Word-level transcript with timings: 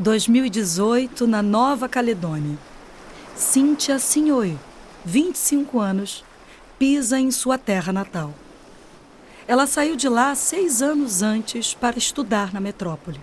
2018 0.00 1.26
na 1.26 1.42
Nova 1.42 1.86
Caledônia. 1.86 2.56
Cíntia 3.36 3.98
Sinhoe, 3.98 4.58
25 5.04 5.78
anos, 5.78 6.24
pisa 6.78 7.20
em 7.20 7.30
sua 7.30 7.58
terra 7.58 7.92
natal. 7.92 8.32
Ela 9.46 9.66
saiu 9.66 9.96
de 9.96 10.08
lá 10.08 10.34
seis 10.34 10.80
anos 10.80 11.20
antes 11.20 11.74
para 11.74 11.98
estudar 11.98 12.50
na 12.50 12.60
metrópole. 12.62 13.20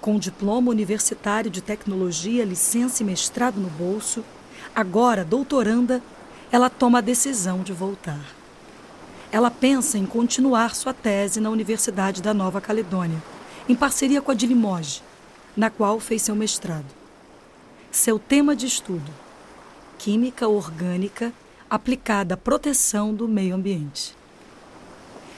Com 0.00 0.18
diploma 0.18 0.70
universitário 0.70 1.50
de 1.50 1.60
tecnologia, 1.60 2.46
licença 2.46 3.02
e 3.02 3.06
mestrado 3.06 3.60
no 3.60 3.68
bolso, 3.68 4.24
agora 4.74 5.22
doutoranda, 5.22 6.02
ela 6.50 6.70
toma 6.70 6.96
a 6.96 7.02
decisão 7.02 7.62
de 7.62 7.74
voltar. 7.74 8.24
Ela 9.30 9.50
pensa 9.50 9.98
em 9.98 10.06
continuar 10.06 10.74
sua 10.74 10.94
tese 10.94 11.42
na 11.42 11.50
Universidade 11.50 12.22
da 12.22 12.32
Nova 12.32 12.58
Caledônia, 12.58 13.22
em 13.68 13.74
parceria 13.74 14.22
com 14.22 14.30
a 14.30 14.34
de 14.34 14.46
Limoges, 14.46 15.02
na 15.56 15.70
qual 15.70 16.00
fez 16.00 16.22
seu 16.22 16.34
mestrado. 16.34 16.86
Seu 17.90 18.18
tema 18.18 18.54
de 18.54 18.66
estudo: 18.66 19.10
Química 19.98 20.48
Orgânica 20.48 21.32
aplicada 21.68 22.34
à 22.34 22.36
proteção 22.36 23.14
do 23.14 23.28
meio 23.28 23.54
ambiente. 23.54 24.16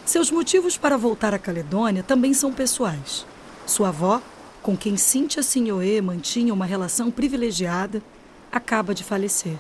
Seus 0.05 0.31
motivos 0.31 0.77
para 0.77 0.97
voltar 0.97 1.33
à 1.35 1.39
Caledônia 1.39 2.03
também 2.03 2.35
são 2.35 2.53
pessoais. 2.53 3.25
Sua 3.67 3.89
avó, 3.89 4.21
com 4.63 4.77
quem 4.77 4.97
Cíntia 4.97 5.43
Sinhoe 5.43 6.01
mantinha 6.01 6.53
uma 6.53 6.67
relação 6.67 7.11
privilegiada, 7.11 8.03
acaba 8.51 8.95
de 8.95 9.05
falecer. 9.05 9.57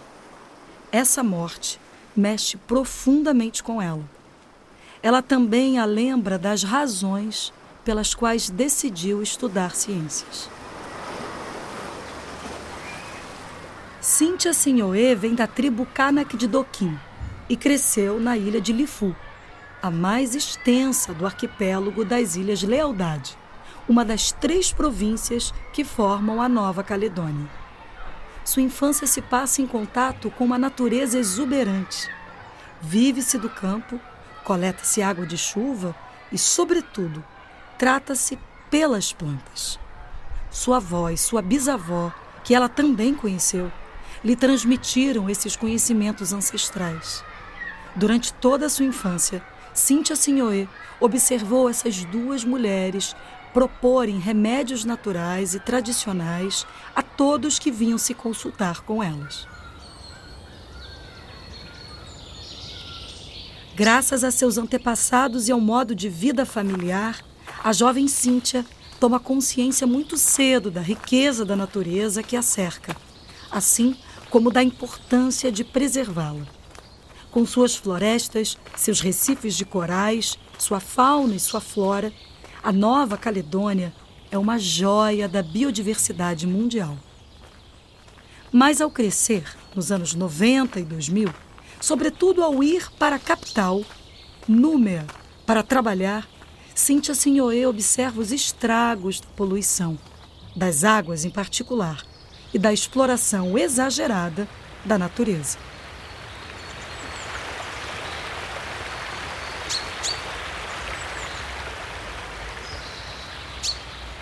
Essa 0.91 1.23
morte 1.23 1.81
mexe 2.15 2.57
profundamente 2.57 3.63
com 3.63 3.81
ela. 3.81 4.05
Ela 5.03 5.23
também 5.23 5.79
a 5.79 5.85
lembra 5.85 6.39
das 6.39 6.63
razões 6.63 7.53
pelas 7.85 8.15
quais 8.15 8.49
decidiu 8.49 9.23
estudar 9.23 9.75
ciências. 9.75 10.49
Cíntia 14.01 14.53
Sinhoe 14.53 15.15
vem 15.15 15.35
da 15.35 15.47
tribo 15.47 15.87
Kanak 15.87 16.37
de 16.37 16.47
Doquim 16.47 16.99
e 17.49 17.57
cresceu 17.57 18.19
na 18.19 18.37
ilha 18.37 18.61
de 18.61 18.73
Lifu, 18.73 19.15
a 19.81 19.91
mais 19.91 20.35
extensa 20.35 21.13
do 21.13 21.27
arquipélago 21.27 22.05
das 22.05 22.37
Ilhas 22.37 22.63
Lealdade, 22.63 23.37
uma 23.89 24.05
das 24.05 24.33
três 24.33 24.73
províncias 24.73 25.53
que 25.73 25.85
formam 25.85 26.41
a 26.41 26.49
Nova 26.49 26.83
Caledônia. 26.83 27.49
Sua 28.45 28.63
infância 28.63 29.07
se 29.07 29.23
passa 29.23 29.63
em 29.63 29.67
contato 29.67 30.31
com 30.31 30.45
uma 30.45 30.59
natureza 30.59 31.19
exuberante. 31.19 32.11
Vive-se 32.81 33.39
do 33.39 33.49
campo, 33.49 34.01
coleta-se 34.45 35.01
água 35.01 35.25
de 35.25 35.39
chuva 35.39 35.95
e, 36.33 36.39
sobretudo, 36.39 37.25
trata-se 37.83 38.39
pelas 38.71 39.13
plantas. 39.13 39.77
Sua 40.53 40.77
avó 40.77 41.11
e 41.11 41.19
sua 41.19 41.43
bisavó, 41.43 42.13
que 42.45 42.55
ela 42.55 42.69
também 42.69 43.13
conheceu, 43.13 43.73
lhe 44.23 44.37
transmitiram 44.37 45.29
esses 45.29 45.57
conhecimentos 45.57 46.33
ancestrais. 46.33 47.25
Durante 47.97 48.33
toda 48.35 48.67
a 48.67 48.69
sua 48.69 48.85
infância, 48.85 49.43
Cíntia 49.75 50.15
Sinhoe 50.15 50.69
observou 51.01 51.69
essas 51.69 52.05
duas 52.05 52.45
mulheres 52.45 53.17
proporem 53.53 54.21
remédios 54.21 54.85
naturais 54.85 55.53
e 55.53 55.59
tradicionais 55.59 56.65
a 56.95 57.03
todos 57.03 57.59
que 57.59 57.73
vinham 57.73 57.99
se 57.99 58.15
consultar 58.15 58.83
com 58.83 59.03
elas. 59.03 59.49
Graças 63.75 64.23
a 64.23 64.31
seus 64.31 64.57
antepassados 64.57 65.49
e 65.49 65.53
ao 65.53 65.61
modo 65.61 65.97
de 65.97 66.09
vida 66.09 66.47
familiar, 66.47 67.19
a 67.63 67.73
jovem 67.73 68.09
Cíntia 68.09 68.67
toma 68.99 69.21
consciência 69.21 69.87
muito 69.87 70.17
cedo 70.17 70.71
da 70.71 70.81
riqueza 70.81 71.45
da 71.45 71.55
natureza 71.55 72.23
que 72.23 72.37
a 72.37 72.43
cerca, 72.43 72.97
assim 73.51 73.97
como 74.31 74.51
da 74.51 74.63
importância 74.63 75.53
de 75.53 75.63
preservá-la. 75.63 76.47
Com 77.31 77.47
suas 77.47 77.77
florestas, 77.77 78.59
seus 78.77 79.01
recifes 79.01 79.55
de 79.55 79.65
corais, 79.65 80.39
sua 80.59 80.81
fauna 80.81 81.35
e 81.35 81.41
sua 81.41 81.61
flora, 81.61 82.13
a 82.63 82.73
Nova 82.73 83.17
Caledônia 83.17 83.93
é 84.31 84.37
uma 84.37 84.59
joia 84.59 85.29
da 85.29 85.43
biodiversidade 85.43 86.47
mundial. 86.47 86.97
Mas 88.51 88.81
ao 88.81 88.91
crescer, 88.91 89.45
nos 89.75 89.93
anos 89.93 90.15
90 90.15 90.81
e 90.81 90.85
2000, 90.85 91.33
sobretudo 91.81 92.43
ao 92.43 92.63
ir 92.63 92.91
para 92.99 93.17
a 93.17 93.21
capital, 93.21 93.83
Númea, 94.49 95.07
para 95.47 95.63
trabalhar, 95.63 96.29
Cíntia 96.75 97.15
Sinhoe 97.15 97.67
observa 97.67 98.21
os 98.21 98.33
estragos 98.33 99.21
da 99.21 99.27
poluição, 99.37 99.99
das 100.57 100.85
águas 100.85 101.25
em 101.25 101.31
particular, 101.31 102.03
e 102.53 102.59
da 102.59 102.73
exploração 102.73 103.57
exagerada 103.59 104.49
da 104.85 104.99
natureza. 104.99 105.59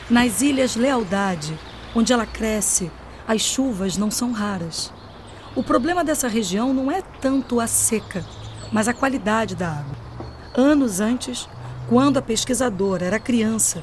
Nas 0.09 0.43
Ilhas 0.43 0.75
Lealdade, 0.75 1.57
onde 1.95 2.13
ela 2.13 2.27
cresce, 2.27 2.91
as 3.29 3.43
chuvas 3.43 3.97
não 3.97 4.11
são 4.11 4.33
raras. 4.33 4.93
O 5.55 5.63
problema 5.63 6.03
dessa 6.03 6.27
região 6.27 6.75
não 6.75 6.91
é 6.91 7.01
tanto 7.01 7.61
a 7.61 7.69
seca, 7.69 8.27
mas 8.73 8.89
a 8.89 8.93
qualidade 8.93 9.55
da 9.55 9.69
água. 9.69 9.97
Anos 10.53 10.99
antes, 10.99 11.49
quando 11.91 12.19
a 12.19 12.23
pesquisadora 12.23 13.05
era 13.05 13.19
criança, 13.19 13.83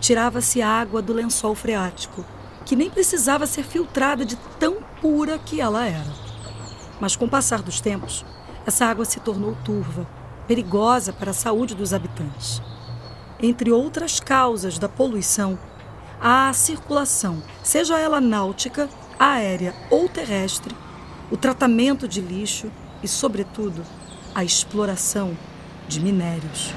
tirava-se 0.00 0.62
água 0.62 1.02
do 1.02 1.12
lençol 1.12 1.56
freático, 1.56 2.24
que 2.64 2.76
nem 2.76 2.88
precisava 2.88 3.48
ser 3.48 3.64
filtrada 3.64 4.24
de 4.24 4.36
tão 4.60 4.76
pura 5.00 5.40
que 5.40 5.60
ela 5.60 5.84
era. 5.84 6.06
Mas 7.00 7.16
com 7.16 7.24
o 7.24 7.28
passar 7.28 7.60
dos 7.60 7.80
tempos, 7.80 8.24
essa 8.64 8.86
água 8.86 9.04
se 9.04 9.18
tornou 9.18 9.56
turva, 9.64 10.06
perigosa 10.46 11.12
para 11.12 11.32
a 11.32 11.34
saúde 11.34 11.74
dos 11.74 11.92
habitantes. 11.92 12.62
Entre 13.42 13.72
outras 13.72 14.20
causas 14.20 14.78
da 14.78 14.88
poluição, 14.88 15.58
há 16.20 16.50
a 16.50 16.52
circulação, 16.52 17.42
seja 17.64 17.98
ela 17.98 18.20
náutica, 18.20 18.88
aérea 19.18 19.74
ou 19.90 20.08
terrestre, 20.08 20.76
o 21.28 21.36
tratamento 21.36 22.06
de 22.06 22.20
lixo 22.20 22.70
e, 23.02 23.08
sobretudo, 23.08 23.84
a 24.32 24.44
exploração 24.44 25.36
de 25.88 25.98
minérios. 25.98 26.72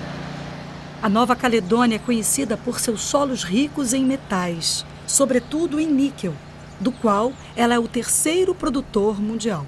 A 1.03 1.09
Nova 1.09 1.35
Caledônia 1.35 1.95
é 1.95 1.99
conhecida 1.99 2.55
por 2.55 2.79
seus 2.79 3.01
solos 3.01 3.43
ricos 3.43 3.91
em 3.91 4.05
metais, 4.05 4.85
sobretudo 5.07 5.79
em 5.79 5.87
níquel, 5.87 6.35
do 6.79 6.91
qual 6.91 7.33
ela 7.55 7.73
é 7.73 7.79
o 7.79 7.87
terceiro 7.87 8.53
produtor 8.53 9.19
mundial. 9.19 9.65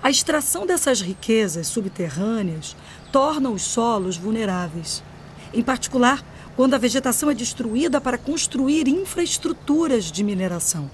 A 0.00 0.08
extração 0.08 0.64
dessas 0.64 1.00
riquezas 1.00 1.66
subterrâneas 1.66 2.76
torna 3.10 3.50
os 3.50 3.62
solos 3.62 4.16
vulneráveis, 4.16 5.02
em 5.52 5.60
particular 5.60 6.24
quando 6.54 6.74
a 6.74 6.78
vegetação 6.78 7.28
é 7.28 7.34
destruída 7.34 8.00
para 8.00 8.16
construir 8.16 8.86
infraestruturas 8.86 10.04
de 10.04 10.22
mineração. 10.22 10.88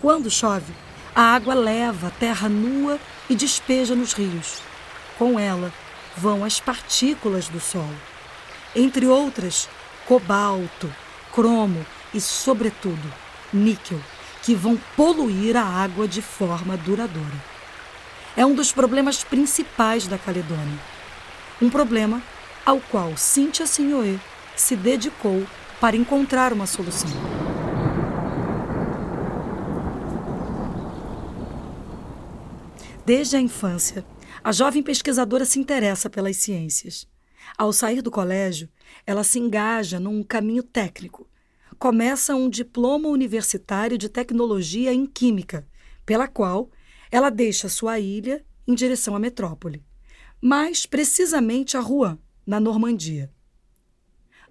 Quando 0.00 0.30
chove, 0.30 0.72
a 1.12 1.22
água 1.22 1.54
leva 1.54 2.06
a 2.06 2.10
terra 2.10 2.48
nua 2.48 3.00
e 3.28 3.34
despeja 3.34 3.96
nos 3.96 4.12
rios. 4.12 4.62
Com 5.18 5.40
ela 5.40 5.72
vão 6.16 6.44
as 6.44 6.60
partículas 6.60 7.48
do 7.48 7.58
solo, 7.58 8.13
entre 8.74 9.06
outras, 9.06 9.68
cobalto, 10.06 10.92
cromo 11.32 11.84
e, 12.12 12.20
sobretudo, 12.20 13.12
níquel, 13.52 14.00
que 14.42 14.54
vão 14.54 14.78
poluir 14.96 15.56
a 15.56 15.64
água 15.64 16.06
de 16.06 16.20
forma 16.20 16.76
duradoura. 16.76 17.44
É 18.36 18.44
um 18.44 18.54
dos 18.54 18.72
problemas 18.72 19.22
principais 19.22 20.06
da 20.06 20.18
Caledônia. 20.18 20.78
Um 21.62 21.70
problema 21.70 22.22
ao 22.66 22.80
qual 22.80 23.16
Cíntia 23.16 23.66
Sinhoe 23.66 24.20
se 24.56 24.76
dedicou 24.76 25.46
para 25.80 25.96
encontrar 25.96 26.52
uma 26.52 26.66
solução. 26.66 27.10
Desde 33.06 33.36
a 33.36 33.40
infância, 33.40 34.04
a 34.42 34.50
jovem 34.50 34.82
pesquisadora 34.82 35.44
se 35.44 35.58
interessa 35.60 36.08
pelas 36.08 36.38
ciências. 36.38 37.06
Ao 37.56 37.72
sair 37.72 38.02
do 38.02 38.10
colégio, 38.10 38.68
ela 39.06 39.24
se 39.24 39.38
engaja 39.38 40.00
num 40.00 40.22
caminho 40.22 40.62
técnico. 40.62 41.28
Começa 41.78 42.34
um 42.34 42.48
diploma 42.48 43.08
universitário 43.08 43.98
de 43.98 44.08
tecnologia 44.08 44.92
em 44.92 45.06
química, 45.06 45.66
pela 46.04 46.28
qual 46.28 46.70
ela 47.10 47.30
deixa 47.30 47.68
sua 47.68 47.98
ilha 47.98 48.44
em 48.66 48.74
direção 48.74 49.14
à 49.14 49.18
metrópole, 49.18 49.84
mais 50.40 50.86
precisamente 50.86 51.76
a 51.76 51.80
Rouen, 51.80 52.18
na 52.46 52.58
Normandia. 52.58 53.30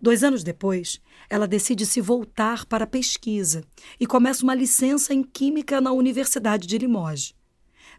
Dois 0.01 0.23
anos 0.23 0.43
depois, 0.43 1.01
ela 1.29 1.47
decide 1.47 1.85
se 1.85 2.01
voltar 2.01 2.65
para 2.65 2.83
a 2.83 2.87
pesquisa 2.87 3.63
e 3.99 4.05
começa 4.05 4.43
uma 4.43 4.53
licença 4.53 5.13
em 5.13 5.23
Química 5.23 5.79
na 5.79 5.93
Universidade 5.93 6.67
de 6.67 6.77
Limoges. 6.77 7.33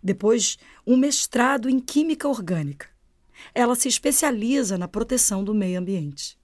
Depois, 0.02 0.58
um 0.86 0.98
mestrado 0.98 1.68
em 1.68 1.78
Química 1.80 2.28
Orgânica. 2.28 2.93
Ela 3.52 3.74
se 3.74 3.88
especializa 3.88 4.78
na 4.78 4.86
proteção 4.86 5.42
do 5.42 5.52
meio 5.52 5.78
ambiente. 5.78 6.38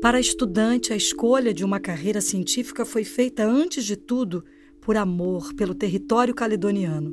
Para 0.00 0.18
a 0.18 0.20
estudante, 0.20 0.92
a 0.92 0.96
escolha 0.96 1.52
de 1.52 1.64
uma 1.64 1.80
carreira 1.80 2.20
científica 2.20 2.84
foi 2.84 3.04
feita, 3.04 3.44
antes 3.44 3.84
de 3.84 3.96
tudo, 3.96 4.44
por 4.80 4.96
amor 4.96 5.52
pelo 5.54 5.74
território 5.74 6.34
caledoniano. 6.34 7.12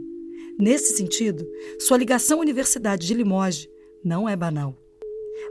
Nesse 0.58 0.96
sentido, 0.96 1.46
sua 1.80 1.98
ligação 1.98 2.38
à 2.38 2.42
Universidade 2.42 3.06
de 3.06 3.14
Limoges 3.14 3.68
não 4.04 4.30
é 4.30 4.36
banal. 4.36 4.78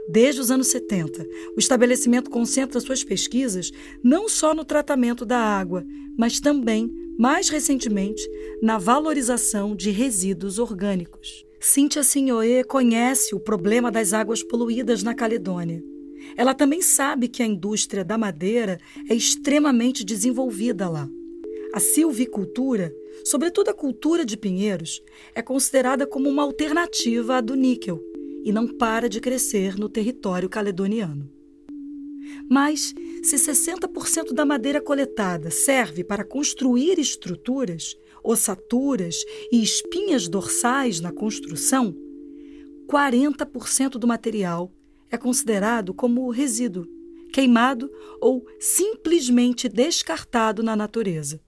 Desde 0.09 0.41
os 0.41 0.49
anos 0.49 0.67
70, 0.67 1.23
o 1.55 1.59
estabelecimento 1.59 2.29
concentra 2.29 2.79
suas 2.79 3.03
pesquisas 3.03 3.71
não 4.03 4.27
só 4.27 4.53
no 4.53 4.65
tratamento 4.65 5.25
da 5.25 5.37
água, 5.37 5.85
mas 6.17 6.39
também, 6.39 6.89
mais 7.19 7.49
recentemente, 7.49 8.27
na 8.61 8.77
valorização 8.77 9.75
de 9.75 9.91
resíduos 9.91 10.57
orgânicos. 10.57 11.44
Cíntia 11.67 12.03
Signoé 12.03 12.63
conhece 12.63 13.33
o 13.33 13.39
problema 13.39 13.91
das 13.91 14.13
águas 14.13 14.43
poluídas 14.43 15.01
na 15.01 15.15
Caledônia. 15.15 15.83
Ela 16.37 16.53
também 16.53 16.79
sabe 16.79 17.27
que 17.27 17.41
a 17.41 17.45
indústria 17.45 18.05
da 18.05 18.19
madeira 18.19 18.79
é 19.09 19.15
extremamente 19.15 20.05
desenvolvida 20.05 20.87
lá. 20.87 21.09
A 21.73 21.79
silvicultura, 21.79 22.93
sobretudo 23.25 23.69
a 23.69 23.73
cultura 23.73 24.23
de 24.23 24.37
pinheiros, 24.37 25.01
é 25.33 25.41
considerada 25.41 26.05
como 26.05 26.29
uma 26.29 26.43
alternativa 26.43 27.37
à 27.37 27.41
do 27.41 27.55
níquel 27.55 27.99
e 28.43 28.51
não 28.51 28.67
para 28.67 29.09
de 29.09 29.19
crescer 29.19 29.75
no 29.75 29.89
território 29.89 30.47
caledoniano. 30.47 31.27
Mas, 32.47 32.93
se 33.23 33.37
60% 33.37 34.33
da 34.33 34.45
madeira 34.45 34.79
coletada 34.79 35.49
serve 35.49 36.03
para 36.03 36.23
construir 36.23 36.99
estruturas, 36.99 37.97
ossaturas 38.25 39.15
e 39.51 39.61
espinhas 39.61 40.27
dorsais 40.27 40.99
na 40.99 41.11
construção, 41.11 41.95
40% 42.87 43.91
do 43.91 44.07
material 44.07 44.71
é 45.09 45.17
considerado 45.17 45.93
como 45.93 46.29
resíduo, 46.29 46.87
queimado 47.31 47.89
ou 48.19 48.45
simplesmente 48.59 49.69
descartado 49.69 50.63
na 50.63 50.75
natureza. 50.75 51.41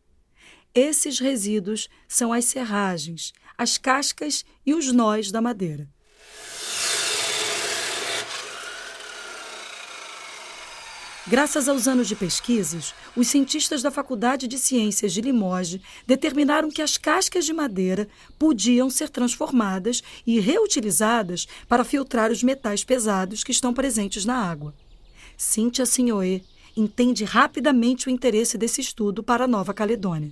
Esses 0.73 1.19
resíduos 1.19 1.87
são 2.07 2.31
as 2.31 2.45
serragens, 2.45 3.33
as 3.57 3.77
cascas 3.77 4.45
e 4.65 4.73
os 4.73 4.91
nós 4.91 5.31
da 5.31 5.41
madeira. 5.41 5.89
Graças 11.29 11.67
aos 11.67 11.89
anos 11.89 12.07
de 12.07 12.15
pesquisas, 12.15 12.95
os 13.13 13.27
cientistas 13.27 13.81
da 13.81 13.91
Faculdade 13.91 14.47
de 14.47 14.57
Ciências 14.57 15.11
de 15.11 15.19
Limoges 15.19 15.81
determinaram 16.05 16.69
que 16.69 16.81
as 16.81 16.97
cascas 16.97 17.45
de 17.45 17.51
madeira 17.51 18.07
podiam 18.39 18.89
ser 18.89 19.09
transformadas 19.09 20.01
e 20.25 20.39
reutilizadas 20.39 21.45
para 21.67 21.83
filtrar 21.83 22.31
os 22.31 22.41
metais 22.41 22.85
pesados 22.85 23.43
que 23.43 23.51
estão 23.51 23.73
presentes 23.73 24.23
na 24.23 24.37
água. 24.37 24.73
Cíntia 25.35 25.85
Signoé 25.85 26.39
entende 26.77 27.25
rapidamente 27.25 28.07
o 28.07 28.09
interesse 28.09 28.57
desse 28.57 28.79
estudo 28.79 29.21
para 29.21 29.43
a 29.43 29.47
Nova 29.49 29.73
Caledônia. 29.73 30.31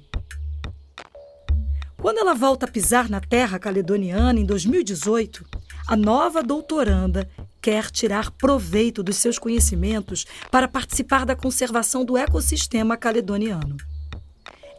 Quando 1.97 2.19
ela 2.19 2.33
volta 2.33 2.67
a 2.67 2.71
pisar 2.71 3.09
na 3.09 3.19
terra 3.19 3.59
caledoniana 3.59 4.39
em 4.39 4.45
2018, 4.45 5.45
a 5.87 5.95
nova 5.95 6.41
doutoranda 6.41 7.29
quer 7.61 7.91
tirar 7.91 8.31
proveito 8.31 9.03
dos 9.03 9.17
seus 9.17 9.37
conhecimentos 9.37 10.25
para 10.49 10.67
participar 10.67 11.25
da 11.25 11.35
conservação 11.35 12.03
do 12.03 12.17
ecossistema 12.17 12.97
caledoniano. 12.97 13.77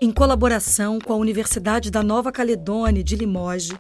Em 0.01 0.13
colaboração 0.13 0.99
com 0.99 1.13
a 1.13 1.17
Universidade 1.17 1.91
da 1.91 2.03
Nova 2.03 2.33
Caledônia 2.33 3.03
de 3.03 3.17
Limoges, 3.17 3.79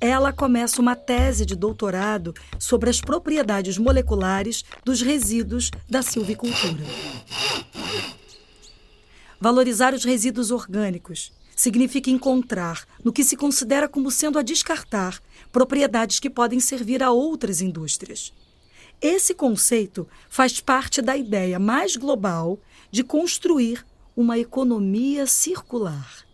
ela 0.00 0.32
começa 0.32 0.82
uma 0.82 0.96
tese 0.96 1.46
de 1.46 1.54
doutorado 1.54 2.34
sobre 2.58 2.90
as 2.90 3.00
propriedades 3.00 3.78
moleculares 3.78 4.64
dos 4.84 5.00
resíduos 5.00 5.70
da 5.88 6.02
silvicultura. 6.02 6.84
Valorizar 9.40 9.94
os 9.94 10.04
resíduos 10.04 10.50
orgânicos 10.50 11.32
significa 11.56 12.10
encontrar, 12.10 12.84
no 13.02 13.12
que 13.12 13.24
se 13.24 13.36
considera 13.36 13.88
como 13.88 14.10
sendo 14.10 14.38
a 14.38 14.42
descartar, 14.42 15.20
propriedades 15.54 16.18
que 16.18 16.28
podem 16.28 16.58
servir 16.58 17.00
a 17.00 17.12
outras 17.12 17.60
indústrias. 17.60 18.34
Esse 19.00 19.32
conceito 19.32 20.04
faz 20.28 20.58
parte 20.58 21.00
da 21.00 21.16
ideia 21.16 21.60
mais 21.60 21.94
global 21.94 22.58
de 22.90 23.04
construir 23.04 23.86
uma 24.16 24.36
economia 24.36 25.28
circular. 25.28 26.26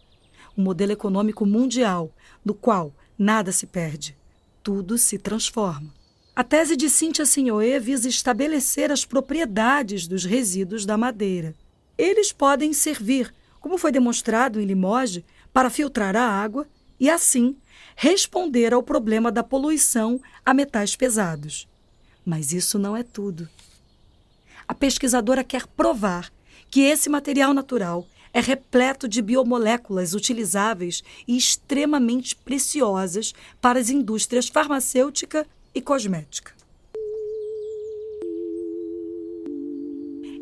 Um 0.57 0.63
modelo 0.63 0.93
econômico 0.93 1.45
mundial 1.45 2.11
no 2.43 2.55
qual 2.55 2.95
nada 3.19 3.53
se 3.53 3.67
perde, 3.67 4.17
tudo 4.63 4.97
se 4.97 5.19
transforma. 5.19 5.93
A 6.35 6.43
tese 6.43 6.75
de 6.75 6.89
Cynthia 6.89 7.27
Signoé 7.27 7.79
visa 7.79 8.09
estabelecer 8.09 8.91
as 8.91 9.05
propriedades 9.05 10.07
dos 10.07 10.25
resíduos 10.25 10.87
da 10.87 10.97
madeira. 10.97 11.55
Eles 11.99 12.33
podem 12.33 12.73
servir, 12.73 13.35
como 13.61 13.77
foi 13.77 13.93
demonstrado 13.93 14.59
em 14.59 14.65
Limoges, 14.65 15.23
para 15.53 15.69
filtrar 15.69 16.17
a 16.17 16.27
água 16.27 16.67
e, 16.99 17.11
assim, 17.11 17.57
responder 17.97 18.73
ao 18.73 18.83
problema 18.83 19.31
da 19.31 19.43
poluição 19.43 20.21
a 20.45 20.55
metais 20.55 20.97
pesados. 20.97 21.69
Mas 22.25 22.53
isso 22.53 22.79
não 22.79 22.97
é 22.97 23.03
tudo. 23.03 23.49
A 24.67 24.75
pesquisadora 24.75 25.43
quer 25.43 25.67
provar 25.67 26.31
que 26.71 26.81
esse 26.83 27.09
material 27.09 27.53
natural 27.53 28.07
é 28.33 28.41
repleto 28.41 29.09
de 29.09 29.21
biomoléculas 29.21 30.15
utilizáveis 30.15 31.03
e 31.27 31.37
extremamente 31.37 32.37
preciosas 32.37 33.35
para 33.61 33.81
as 33.81 33.91
indústrias 33.91 34.49
farmacêutica 34.49 35.47
e 35.75 35.81
cosmética. 35.81 36.53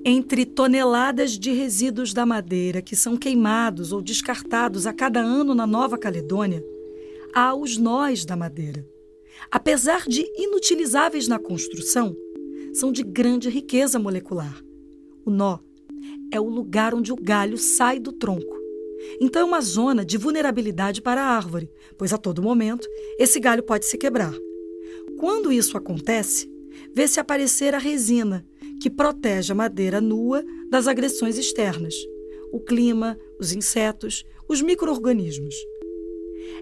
Entre 0.05 0.47
toneladas 0.47 1.39
de 1.39 1.51
resíduos 1.53 2.13
da 2.13 2.25
madeira 2.25 2.81
que 2.81 2.95
são 2.95 3.17
queimados 3.17 3.93
ou 3.93 4.01
descartados 4.01 4.87
a 4.87 4.93
cada 4.93 5.21
ano 5.21 5.55
na 5.55 5.67
Nova 5.67 5.99
Caledônia, 5.99 6.65
há 7.35 7.55
os 7.55 7.77
nós 7.77 8.25
da 8.25 8.37
madeira 8.37 8.87
apesar 9.51 10.05
de 10.07 10.27
inutilizáveis 10.37 11.29
na 11.29 11.39
construção, 11.39 12.17
são 12.75 12.93
de 12.93 13.03
grande 13.03 13.49
riqueza 13.49 13.99
molecular. 13.99 14.63
O 15.25 15.31
nó 15.31 15.59
é 16.33 16.41
o 16.41 16.49
lugar 16.49 16.95
onde 16.95 17.13
o 17.13 17.17
galho 17.17 17.57
sai 17.57 17.99
do 17.99 18.13
tronco. 18.13 18.59
Então 19.21 19.43
é 19.43 19.45
uma 19.45 19.61
zona 19.61 20.05
de 20.05 20.19
vulnerabilidade 20.19 21.01
para 21.01 21.23
a 21.23 21.37
árvore, 21.37 21.71
pois 21.97 22.13
a 22.13 22.19
todo 22.19 22.43
momento 22.43 22.89
esse 23.19 23.39
galho 23.39 23.63
pode 23.63 23.87
se 23.87 23.97
quebrar. 23.97 24.35
Quando 25.19 25.53
isso 25.53 25.77
acontece, 25.77 26.51
vê-se 26.95 27.21
aparecer 27.21 27.75
a 27.75 27.79
resina, 27.79 28.45
que 28.83 28.91
protege 28.91 29.53
a 29.53 29.57
madeira 29.57 30.01
nua 30.01 30.45
das 30.69 30.87
agressões 30.87 31.39
externas, 31.39 31.95
o 32.53 32.61
clima, 32.61 33.19
os 33.41 33.53
insetos, 33.53 34.25
os 34.49 34.63
microorganismos. 34.63 35.55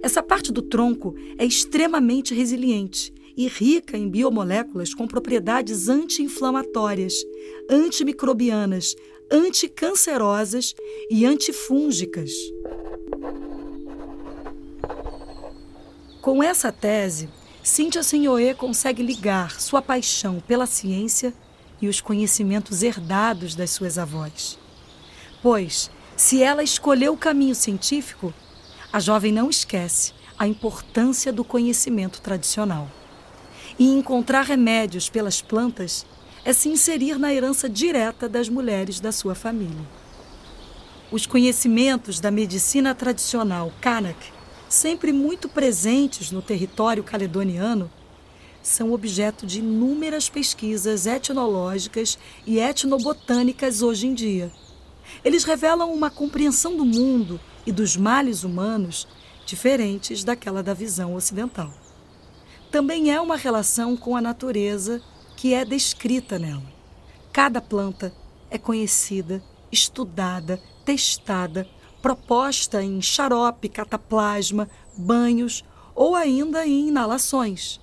Essa 0.02 0.22
parte 0.22 0.52
do 0.52 0.62
tronco 0.62 1.14
é 1.38 1.44
extremamente 1.44 2.34
resiliente 2.34 3.12
e 3.36 3.48
rica 3.48 3.96
em 3.98 4.08
biomoléculas 4.08 4.94
com 4.94 5.06
propriedades 5.06 5.88
anti-inflamatórias, 5.88 7.14
antimicrobianas, 7.70 8.94
anticancerosas 9.30 10.74
e 11.10 11.26
antifúngicas. 11.26 12.30
Com 16.22 16.42
essa 16.42 16.72
tese, 16.72 17.28
Cíntia 17.62 18.02
Senhoê 18.02 18.54
consegue 18.54 19.02
ligar 19.02 19.60
sua 19.60 19.82
paixão 19.82 20.40
pela 20.40 20.66
ciência 20.66 21.34
e 21.80 21.88
os 21.88 22.00
conhecimentos 22.00 22.82
herdados 22.82 23.54
das 23.54 23.70
suas 23.70 23.98
avós. 23.98 24.58
Pois, 25.42 25.90
se 26.16 26.42
ela 26.42 26.62
escolheu 26.62 27.12
o 27.12 27.18
caminho 27.18 27.54
científico, 27.54 28.32
a 28.92 29.00
jovem 29.00 29.32
não 29.32 29.50
esquece 29.50 30.12
a 30.38 30.46
importância 30.46 31.32
do 31.32 31.44
conhecimento 31.44 32.20
tradicional. 32.20 32.88
E 33.78 33.88
encontrar 33.88 34.42
remédios 34.42 35.08
pelas 35.08 35.42
plantas 35.42 36.06
é 36.44 36.52
se 36.52 36.68
inserir 36.68 37.18
na 37.18 37.32
herança 37.32 37.68
direta 37.68 38.28
das 38.28 38.48
mulheres 38.48 39.00
da 39.00 39.12
sua 39.12 39.34
família. 39.34 39.86
Os 41.10 41.26
conhecimentos 41.26 42.20
da 42.20 42.30
medicina 42.30 42.94
tradicional 42.94 43.72
Kanak 43.80 44.36
sempre 44.68 45.12
muito 45.12 45.48
presentes 45.48 46.30
no 46.30 46.42
território 46.42 47.02
caledoniano, 47.02 47.90
são 48.62 48.92
objeto 48.92 49.46
de 49.46 49.60
inúmeras 49.60 50.28
pesquisas 50.28 51.06
etnológicas 51.06 52.18
e 52.44 52.58
etnobotânicas 52.58 53.80
hoje 53.80 54.08
em 54.08 54.14
dia. 54.14 54.50
Eles 55.24 55.44
revelam 55.44 55.92
uma 55.92 56.10
compreensão 56.10 56.76
do 56.76 56.84
mundo 56.84 57.40
e 57.66 57.72
dos 57.72 57.96
males 57.96 58.44
humanos 58.44 59.08
diferentes 59.44 60.24
daquela 60.24 60.62
da 60.62 60.72
visão 60.72 61.14
ocidental. 61.14 61.72
Também 62.70 63.12
é 63.12 63.20
uma 63.20 63.36
relação 63.36 63.96
com 63.96 64.16
a 64.16 64.20
natureza 64.20 65.02
que 65.36 65.52
é 65.52 65.64
descrita 65.64 66.38
nela. 66.38 66.62
Cada 67.32 67.60
planta 67.60 68.14
é 68.50 68.56
conhecida, 68.56 69.42
estudada, 69.70 70.60
testada, 70.84 71.68
proposta 72.00 72.82
em 72.82 73.02
xarope, 73.02 73.68
cataplasma, 73.68 74.68
banhos 74.96 75.64
ou 75.94 76.14
ainda 76.14 76.66
em 76.66 76.88
inalações. 76.88 77.80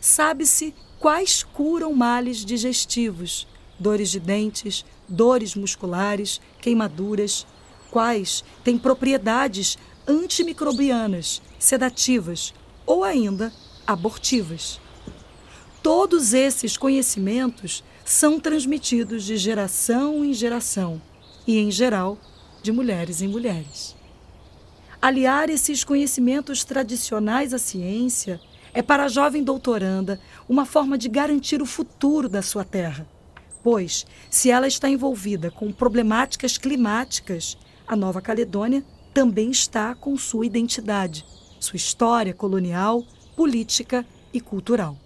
Sabe-se 0.00 0.74
quais 0.98 1.42
curam 1.42 1.92
males 1.92 2.44
digestivos, 2.44 3.46
dores 3.78 4.10
de 4.10 4.20
dentes, 4.20 4.84
dores 5.08 5.54
musculares, 5.54 6.40
queimaduras, 6.60 7.46
quais 7.94 8.42
têm 8.64 8.76
propriedades 8.76 9.78
antimicrobianas, 10.04 11.40
sedativas 11.60 12.52
ou 12.84 13.04
ainda 13.04 13.52
abortivas. 13.86 14.80
Todos 15.80 16.34
esses 16.34 16.76
conhecimentos 16.76 17.84
são 18.04 18.40
transmitidos 18.40 19.22
de 19.22 19.36
geração 19.36 20.24
em 20.24 20.34
geração 20.34 21.00
e, 21.46 21.56
em 21.56 21.70
geral, 21.70 22.18
de 22.64 22.72
mulheres 22.72 23.22
em 23.22 23.28
mulheres. 23.28 23.94
Aliar 25.00 25.48
esses 25.48 25.84
conhecimentos 25.84 26.64
tradicionais 26.64 27.54
à 27.54 27.58
ciência 27.58 28.40
é 28.72 28.82
para 28.82 29.04
a 29.04 29.08
jovem 29.08 29.44
doutoranda 29.44 30.18
uma 30.48 30.66
forma 30.66 30.98
de 30.98 31.08
garantir 31.08 31.62
o 31.62 31.66
futuro 31.66 32.28
da 32.28 32.42
sua 32.42 32.64
terra. 32.64 33.06
Pois, 33.62 34.04
se 34.28 34.50
ela 34.50 34.66
está 34.66 34.88
envolvida 34.88 35.48
com 35.48 35.70
problemáticas 35.70 36.58
climáticas, 36.58 37.56
a 37.86 37.94
Nova 37.94 38.20
Caledônia 38.20 38.84
também 39.12 39.50
está 39.50 39.94
com 39.94 40.16
sua 40.16 40.46
identidade, 40.46 41.24
sua 41.60 41.76
história 41.76 42.34
colonial, 42.34 43.04
política 43.36 44.04
e 44.32 44.40
cultural. 44.40 44.96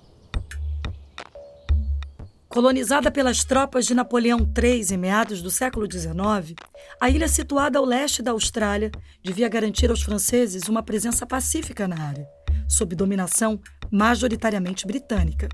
Colonizada 2.48 3.10
pelas 3.10 3.44
tropas 3.44 3.84
de 3.84 3.94
Napoleão 3.94 4.38
III 4.40 4.94
em 4.94 4.96
meados 4.96 5.42
do 5.42 5.50
século 5.50 5.86
XIX, 5.90 6.56
a 6.98 7.10
ilha 7.10 7.28
situada 7.28 7.78
ao 7.78 7.84
leste 7.84 8.22
da 8.22 8.30
Austrália 8.30 8.90
devia 9.22 9.48
garantir 9.48 9.90
aos 9.90 10.02
franceses 10.02 10.66
uma 10.66 10.82
presença 10.82 11.26
pacífica 11.26 11.86
na 11.86 12.00
área, 12.00 12.26
sob 12.66 12.96
dominação 12.96 13.60
majoritariamente 13.92 14.86
britânica. 14.86 15.48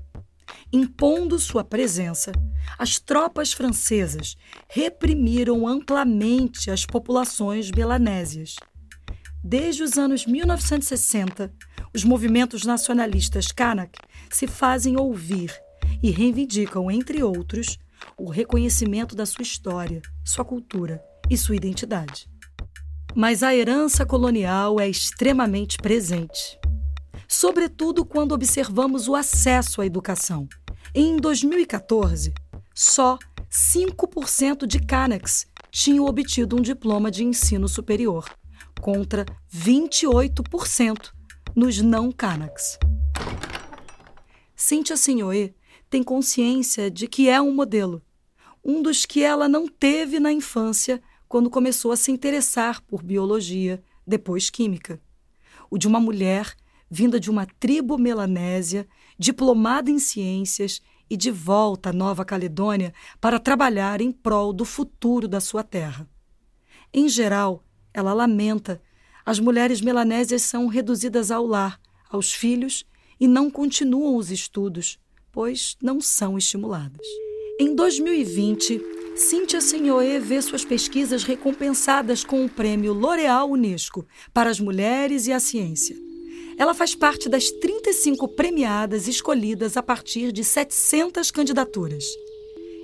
Impondo 0.71 1.39
sua 1.39 1.63
presença, 1.63 2.31
as 2.77 2.99
tropas 2.99 3.53
francesas 3.53 4.35
reprimiram 4.67 5.67
amplamente 5.67 6.69
as 6.69 6.85
populações 6.85 7.71
melanésias. 7.71 8.55
Desde 9.43 9.83
os 9.83 9.97
anos 9.97 10.25
1960, 10.25 11.53
os 11.93 12.03
movimentos 12.03 12.63
nacionalistas 12.63 13.51
Kanak 13.51 13.99
se 14.29 14.47
fazem 14.47 14.99
ouvir 14.99 15.53
e 16.01 16.09
reivindicam, 16.11 16.89
entre 16.89 17.23
outros, 17.23 17.77
o 18.17 18.29
reconhecimento 18.29 19.15
da 19.15 19.25
sua 19.25 19.43
história, 19.43 20.01
sua 20.23 20.43
cultura 20.43 21.01
e 21.29 21.37
sua 21.37 21.55
identidade. 21.55 22.27
Mas 23.15 23.43
a 23.43 23.55
herança 23.55 24.05
colonial 24.05 24.79
é 24.79 24.89
extremamente 24.89 25.77
presente, 25.77 26.59
sobretudo 27.27 28.05
quando 28.05 28.33
observamos 28.33 29.07
o 29.07 29.15
acesso 29.15 29.81
à 29.81 29.85
educação. 29.85 30.47
Em 30.93 31.17
2014, 31.17 32.33
só 32.73 33.17
5% 33.49 34.65
de 34.65 34.79
Kanaks 34.79 35.47
tinham 35.71 36.05
obtido 36.05 36.57
um 36.57 36.61
diploma 36.61 37.09
de 37.09 37.23
ensino 37.23 37.67
superior, 37.67 38.25
contra 38.81 39.25
28% 39.53 41.11
nos 41.55 41.81
não 41.81 42.11
Kanaks. 42.11 42.77
Cíntia 44.55 44.97
Sinhoe 44.97 45.53
tem 45.89 46.03
consciência 46.03 46.89
de 46.89 47.07
que 47.07 47.29
é 47.29 47.41
um 47.41 47.53
modelo, 47.53 48.01
um 48.63 48.81
dos 48.81 49.05
que 49.05 49.21
ela 49.21 49.47
não 49.47 49.67
teve 49.67 50.19
na 50.19 50.31
infância 50.31 51.01
quando 51.27 51.49
começou 51.49 51.91
a 51.91 51.97
se 51.97 52.11
interessar 52.11 52.81
por 52.81 53.03
biologia, 53.03 53.83
depois 54.05 54.49
química. 54.49 54.99
O 55.69 55.77
de 55.77 55.87
uma 55.87 55.99
mulher 55.99 56.55
vinda 56.95 57.19
de 57.19 57.29
uma 57.29 57.45
tribo 57.45 57.97
melanésia, 57.97 58.87
diplomada 59.19 59.91
em 59.91 59.99
ciências 59.99 60.81
e 61.09 61.17
de 61.17 61.29
volta 61.29 61.89
à 61.89 61.93
Nova 61.93 62.23
Caledônia 62.23 62.93
para 63.19 63.37
trabalhar 63.37 63.99
em 63.99 64.13
prol 64.13 64.53
do 64.53 64.63
futuro 64.63 65.27
da 65.27 65.41
sua 65.41 65.61
terra. 65.61 66.09
Em 66.93 67.09
geral, 67.09 67.65
ela 67.93 68.13
lamenta: 68.13 68.81
as 69.25 69.41
mulheres 69.41 69.81
melanésias 69.81 70.43
são 70.43 70.67
reduzidas 70.67 71.31
ao 71.31 71.45
lar, 71.45 71.81
aos 72.09 72.31
filhos 72.31 72.85
e 73.19 73.27
não 73.27 73.51
continuam 73.51 74.15
os 74.15 74.31
estudos, 74.31 74.97
pois 75.33 75.75
não 75.81 75.99
são 75.99 76.37
estimuladas. 76.37 77.05
Em 77.59 77.75
2020, 77.75 78.81
Cíntia 79.17 79.59
Senhoe 79.59 80.19
vê 80.19 80.41
suas 80.41 80.63
pesquisas 80.63 81.25
recompensadas 81.25 82.23
com 82.23 82.45
o 82.45 82.49
prêmio 82.49 82.93
L'Oréal 82.93 83.51
Unesco 83.51 84.07
para 84.33 84.49
as 84.49 84.61
mulheres 84.61 85.27
e 85.27 85.33
a 85.33 85.41
ciência. 85.41 86.04
Ela 86.57 86.73
faz 86.73 86.95
parte 86.95 87.27
das 87.27 87.51
35 87.51 88.27
premiadas 88.29 89.07
escolhidas 89.07 89.75
a 89.75 89.83
partir 89.83 90.31
de 90.31 90.43
700 90.43 91.31
candidaturas. 91.31 92.05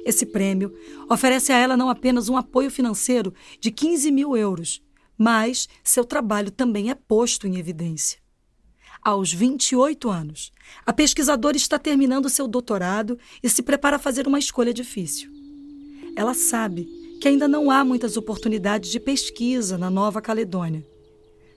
Esse 0.06 0.26
prêmio 0.26 0.74
oferece 1.10 1.52
a 1.52 1.58
ela 1.58 1.78
não 1.78 1.90
apenas 1.90 2.28
um 2.28 2.36
apoio 2.36 2.70
financeiro 2.72 3.34
de 3.60 3.72
15 3.72 4.12
mil 4.12 4.36
euros, 4.36 4.82
mas 5.18 5.70
seu 5.84 6.04
trabalho 6.04 6.52
também 6.52 6.90
é 6.90 6.96
posto 6.96 7.48
em 7.48 7.58
evidência 7.58 8.22
aos 9.02 9.34
28 9.34 10.10
anos. 10.10 10.52
A 10.86 10.94
pesquisadora 10.94 11.58
está 11.58 11.80
terminando 11.80 12.30
seu 12.30 12.48
doutorado 12.48 13.18
e 13.42 13.50
se 13.50 13.64
prepara 13.64 13.96
a 13.96 14.00
fazer 14.00 14.28
uma 14.28 14.40
escolha 14.40 14.74
difícil. 14.74 15.32
Ela 16.16 16.34
sabe 16.34 16.88
que 17.20 17.28
ainda 17.28 17.48
não 17.48 17.72
há 17.72 17.84
muitas 17.84 18.16
oportunidades 18.18 18.92
de 18.92 19.00
pesquisa 19.00 19.78
na 19.78 19.90
Nova 19.90 20.22
Caledônia. 20.22 20.86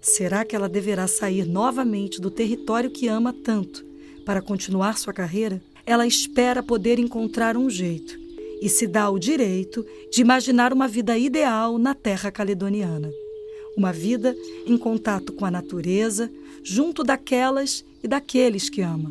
Será 0.05 0.45
que 0.45 0.55
ela 0.55 0.69
deverá 0.69 1.09
sair 1.09 1.47
novamente 1.47 2.21
do 2.21 2.31
território 2.31 2.91
que 2.91 3.09
ama 3.09 3.33
tanto 3.33 3.83
para 4.27 4.43
continuar 4.43 4.99
sua 4.99 5.15
carreira? 5.15 5.63
Ela 5.87 6.07
espera 6.07 6.63
poder 6.63 6.99
encontrar 6.99 7.57
um 7.57 7.71
jeito 7.71 8.15
e 8.61 8.69
se 8.69 8.87
dá 8.87 9.09
o 9.09 9.19
direito 9.19 9.85
de 10.13 10.21
imaginar 10.21 10.75
uma 10.75 10.87
vida 10.87 11.17
ideal 11.17 11.79
na 11.79 11.95
terra 11.95 12.31
caledoniana. 12.31 13.11
Uma 13.79 13.95
vida 13.95 14.37
em 14.67 14.77
contato 14.77 15.33
com 15.33 15.47
a 15.47 15.51
natureza, 15.51 16.31
junto 16.63 17.03
daquelas 17.03 17.83
e 18.03 18.07
daqueles 18.07 18.69
que 18.69 18.83
ama. 18.83 19.11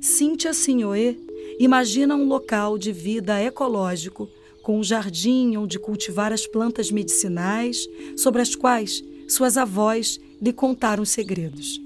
Cíntia 0.00 0.54
Sinhoê 0.54 1.16
imagina 1.58 2.14
um 2.14 2.28
local 2.28 2.78
de 2.78 2.92
vida 2.92 3.42
ecológico, 3.42 4.28
com 4.62 4.78
um 4.78 4.84
jardim 4.84 5.56
onde 5.56 5.80
cultivar 5.80 6.32
as 6.32 6.46
plantas 6.46 6.92
medicinais 6.92 7.88
sobre 8.16 8.40
as 8.40 8.54
quais 8.54 9.02
suas 9.28 9.56
avós 9.56 10.20
lhe 10.40 10.52
contaram 10.52 11.04
segredos. 11.04 11.80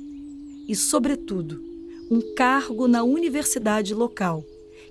E, 0.68 0.74
sobretudo, 0.74 1.60
um 2.10 2.34
cargo 2.34 2.86
na 2.88 3.02
universidade 3.02 3.94
local, 3.94 4.44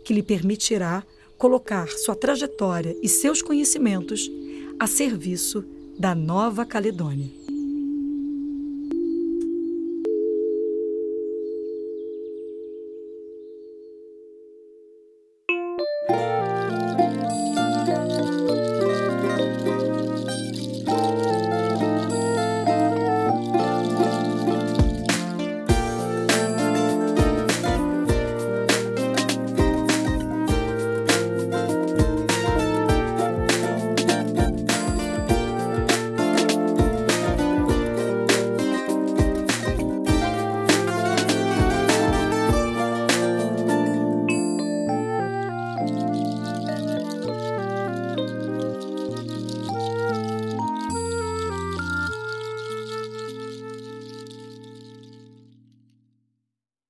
que 0.04 0.14
lhe 0.14 0.24
permitirá 0.24 1.04
colocar 1.38 1.88
sua 1.90 2.16
trajetória 2.16 2.96
e 3.02 3.10
seus 3.10 3.42
conhecimentos 3.42 4.30
a 4.80 4.88
serviço 4.88 5.64
da 5.98 6.14
Nova 6.14 6.66
Caledônia. 6.66 7.45